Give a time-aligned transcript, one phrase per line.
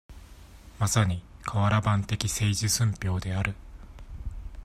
[0.79, 3.53] まさに、かわら版的政治寸評である。